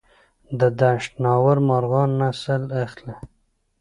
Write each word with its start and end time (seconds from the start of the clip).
د 0.59 0.61
دشت 0.79 1.11
ناور 1.23 1.57
مرغان 1.67 2.09
نسل 2.21 2.63
اخلي؟ 2.85 3.15